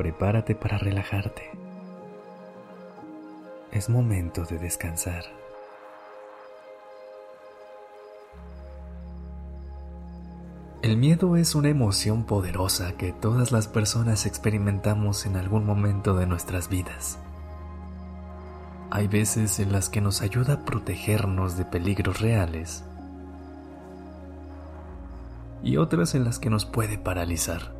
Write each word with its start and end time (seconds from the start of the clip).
Prepárate 0.00 0.54
para 0.54 0.78
relajarte. 0.78 1.50
Es 3.70 3.90
momento 3.90 4.46
de 4.46 4.56
descansar. 4.56 5.24
El 10.80 10.96
miedo 10.96 11.36
es 11.36 11.54
una 11.54 11.68
emoción 11.68 12.24
poderosa 12.24 12.92
que 12.92 13.12
todas 13.12 13.52
las 13.52 13.68
personas 13.68 14.24
experimentamos 14.24 15.26
en 15.26 15.36
algún 15.36 15.66
momento 15.66 16.16
de 16.16 16.24
nuestras 16.24 16.70
vidas. 16.70 17.18
Hay 18.90 19.06
veces 19.06 19.60
en 19.60 19.70
las 19.70 19.90
que 19.90 20.00
nos 20.00 20.22
ayuda 20.22 20.54
a 20.54 20.64
protegernos 20.64 21.58
de 21.58 21.66
peligros 21.66 22.22
reales 22.22 22.84
y 25.62 25.76
otras 25.76 26.14
en 26.14 26.24
las 26.24 26.38
que 26.38 26.48
nos 26.48 26.64
puede 26.64 26.96
paralizar, 26.96 27.78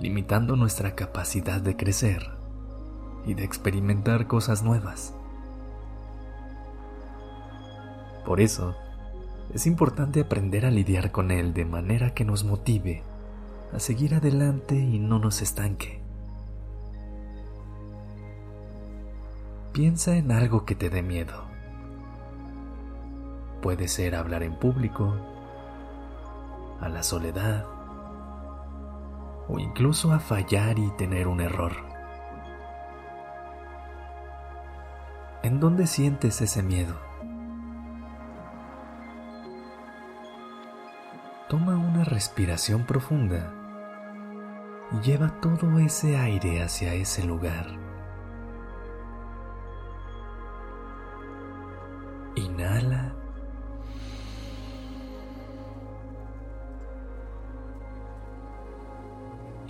limitando 0.00 0.56
nuestra 0.56 0.94
capacidad 0.94 1.60
de 1.60 1.76
crecer 1.76 2.30
y 3.26 3.34
de 3.34 3.44
experimentar 3.44 4.26
cosas 4.26 4.62
nuevas. 4.62 5.14
Por 8.24 8.40
eso, 8.40 8.74
es 9.52 9.66
importante 9.66 10.20
aprender 10.20 10.64
a 10.64 10.70
lidiar 10.70 11.10
con 11.10 11.30
él 11.30 11.52
de 11.52 11.64
manera 11.64 12.14
que 12.14 12.24
nos 12.24 12.44
motive 12.44 13.02
a 13.74 13.78
seguir 13.78 14.14
adelante 14.14 14.74
y 14.74 14.98
no 14.98 15.18
nos 15.18 15.42
estanque. 15.42 16.00
Piensa 19.72 20.16
en 20.16 20.32
algo 20.32 20.64
que 20.64 20.74
te 20.74 20.90
dé 20.90 21.02
miedo. 21.02 21.44
Puede 23.62 23.86
ser 23.86 24.14
hablar 24.14 24.42
en 24.42 24.58
público, 24.58 25.14
a 26.80 26.88
la 26.88 27.02
soledad 27.02 27.79
o 29.50 29.58
incluso 29.58 30.12
a 30.12 30.20
fallar 30.20 30.78
y 30.78 30.90
tener 30.92 31.26
un 31.26 31.40
error. 31.40 31.72
¿En 35.42 35.58
dónde 35.58 35.86
sientes 35.86 36.40
ese 36.40 36.62
miedo? 36.62 36.94
Toma 41.48 41.76
una 41.76 42.04
respiración 42.04 42.84
profunda 42.84 43.52
y 44.92 45.00
lleva 45.04 45.40
todo 45.40 45.78
ese 45.78 46.16
aire 46.16 46.62
hacia 46.62 46.94
ese 46.94 47.24
lugar. 47.24 47.89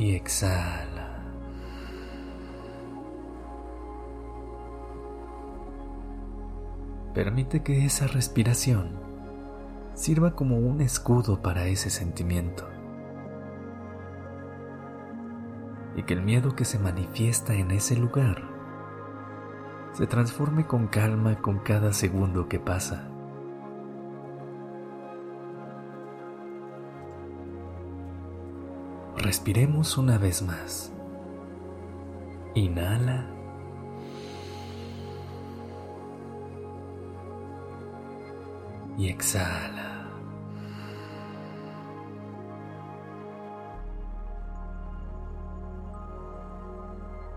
Y 0.01 0.15
exhala. 0.15 1.21
Permite 7.13 7.63
que 7.63 7.85
esa 7.85 8.07
respiración 8.07 8.93
sirva 9.93 10.35
como 10.35 10.57
un 10.57 10.81
escudo 10.81 11.43
para 11.43 11.67
ese 11.67 11.91
sentimiento. 11.91 12.67
Y 15.97 16.05
que 16.05 16.15
el 16.15 16.23
miedo 16.23 16.57
que 16.57 16.65
se 16.65 16.79
manifiesta 16.79 17.53
en 17.53 17.71
ese 17.71 17.95
lugar 17.95 18.43
se 19.93 20.07
transforme 20.07 20.67
con 20.67 20.87
calma 20.87 21.43
con 21.43 21.59
cada 21.59 21.93
segundo 21.93 22.49
que 22.49 22.59
pasa. 22.59 23.07
Respiremos 29.21 29.99
una 29.99 30.17
vez 30.17 30.41
más. 30.41 30.91
Inhala. 32.55 33.27
Y 38.97 39.09
exhala. 39.09 39.91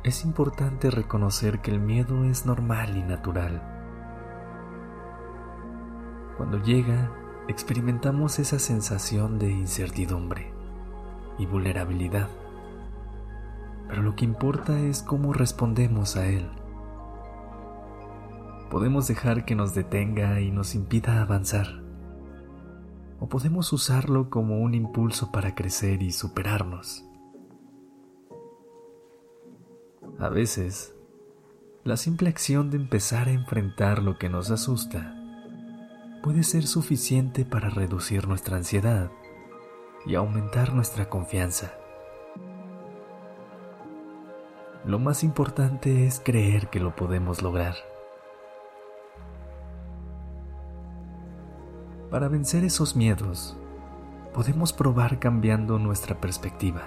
es 0.04 0.26
importante 0.26 0.92
reconocer 0.92 1.62
que 1.62 1.72
el 1.72 1.80
miedo 1.80 2.26
es 2.26 2.46
normal 2.46 2.98
y 2.98 3.04
natural. 3.04 3.62
Cuando 6.38 6.62
llega, 6.62 7.10
experimentamos 7.48 8.38
esa 8.38 8.60
sensación 8.60 9.40
de 9.40 9.50
incertidumbre 9.50 10.53
y 11.38 11.46
vulnerabilidad. 11.46 12.30
Pero 13.88 14.02
lo 14.02 14.16
que 14.16 14.26
importa 14.26 14.80
es 14.80 15.04
cómo 15.04 15.34
respondemos 15.34 16.16
a 16.16 16.28
él. 16.28 16.50
Podemos 18.70 19.08
dejar 19.08 19.46
que 19.46 19.56
nos 19.56 19.76
detenga 19.76 20.40
y 20.42 20.52
nos 20.52 20.74
impida 20.74 21.22
avanzar. 21.22 21.68
O 23.20 23.30
podemos 23.30 23.72
usarlo 23.72 24.30
como 24.30 24.62
un 24.62 24.74
impulso 24.74 25.32
para 25.32 25.54
crecer 25.54 26.02
y 26.02 26.12
superarnos. 26.12 27.06
A 30.20 30.30
veces, 30.30 30.96
la 31.84 31.98
simple 31.98 32.30
acción 32.30 32.72
de 32.72 32.78
empezar 32.78 33.28
a 33.28 33.32
enfrentar 33.32 34.02
lo 34.02 34.18
que 34.18 34.30
nos 34.30 34.52
asusta 34.52 35.20
puede 36.24 36.44
ser 36.44 36.66
suficiente 36.66 37.46
para 37.46 37.70
reducir 37.70 38.28
nuestra 38.28 38.58
ansiedad 38.58 39.12
y 40.06 40.16
aumentar 40.16 40.74
nuestra 40.74 41.10
confianza. 41.10 41.74
Lo 44.86 45.00
más 45.00 45.24
importante 45.24 46.06
es 46.06 46.20
creer 46.20 46.70
que 46.70 46.80
lo 46.80 46.96
podemos 46.96 47.42
lograr. 47.42 47.76
Para 52.10 52.28
vencer 52.28 52.64
esos 52.64 52.96
miedos, 52.96 53.58
podemos 54.34 54.74
probar 54.74 55.20
cambiando 55.20 55.80
nuestra 55.80 56.20
perspectiva 56.20 56.84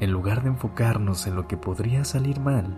en 0.00 0.10
lugar 0.10 0.42
de 0.42 0.48
enfocarnos 0.48 1.26
en 1.26 1.36
lo 1.36 1.46
que 1.46 1.56
podría 1.56 2.04
salir 2.04 2.40
mal, 2.40 2.76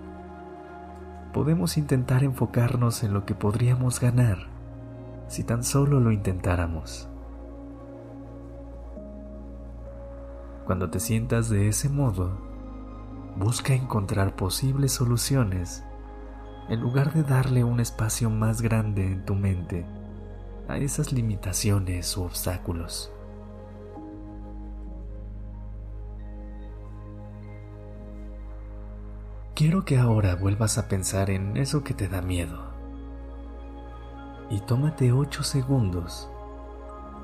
podemos 1.33 1.77
intentar 1.77 2.23
enfocarnos 2.23 3.03
en 3.03 3.15
lo 3.15 3.25
que 3.25 3.35
podríamos 3.35 4.01
ganar 4.01 4.49
si 5.27 5.43
tan 5.43 5.65
solo 5.65 5.99
lo 5.99 6.13
intentáramos. 6.13 7.09
Cuando 10.67 10.91
te 10.91 10.99
sientas 10.99 11.49
de 11.49 11.69
ese 11.69 11.89
modo, 11.89 12.37
busca 13.37 13.73
encontrar 13.73 14.35
posibles 14.35 14.91
soluciones 14.91 15.85
en 16.69 16.81
lugar 16.81 17.13
de 17.13 17.23
darle 17.23 17.63
un 17.63 17.79
espacio 17.79 18.31
más 18.31 18.63
grande 18.63 19.07
en 19.07 19.25
tu 19.25 19.37
mente 19.37 19.87
a 20.67 20.79
esas 20.79 21.13
limitaciones 21.13 22.17
u 22.17 22.25
obstáculos. 22.25 23.13
Quiero 29.55 29.85
que 29.85 29.99
ahora 29.99 30.35
vuelvas 30.35 30.79
a 30.79 30.89
pensar 30.89 31.31
en 31.31 31.57
eso 31.57 31.85
que 31.85 31.95
te 31.95 32.09
da 32.09 32.23
miedo. 32.23 32.75
Y 34.51 34.59
tómate 34.63 35.13
8 35.13 35.45
segundos 35.45 36.29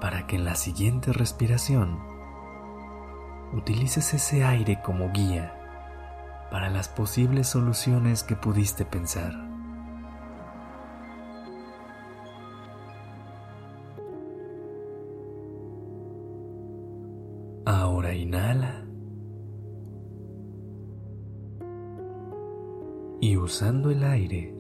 para 0.00 0.28
que 0.28 0.36
en 0.36 0.44
la 0.44 0.54
siguiente 0.54 1.12
respiración 1.12 2.11
utilices 3.52 4.14
ese 4.14 4.44
aire 4.44 4.80
como 4.82 5.10
guía 5.12 5.54
para 6.50 6.70
las 6.70 6.88
posibles 6.88 7.48
soluciones 7.48 8.22
que 8.22 8.36
pudiste 8.36 8.84
pensar. 8.84 9.32
Ahora 17.64 18.14
inhala. 18.14 18.82
y 23.22 23.36
usando 23.36 23.92
el 23.92 24.02
aire, 24.02 24.52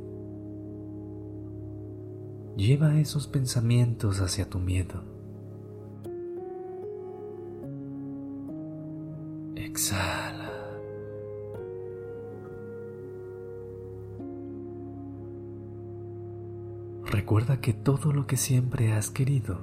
lleva 2.56 3.00
esos 3.00 3.26
pensamientos 3.26 4.20
hacia 4.20 4.48
tu 4.48 4.60
miedo. 4.60 5.02
Recuerda 17.22 17.60
que 17.60 17.72
todo 17.72 18.12
lo 18.12 18.26
que 18.26 18.36
siempre 18.36 18.94
has 18.94 19.08
querido 19.08 19.60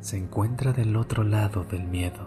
se 0.00 0.16
encuentra 0.16 0.72
del 0.72 0.96
otro 0.96 1.22
lado 1.22 1.62
del 1.62 1.84
miedo. 1.84 2.26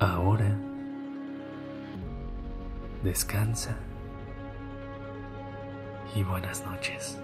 Ahora, 0.00 0.58
descansa 3.04 3.76
y 6.16 6.24
buenas 6.24 6.66
noches. 6.66 7.16